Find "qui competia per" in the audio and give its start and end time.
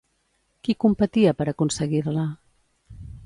0.67-1.47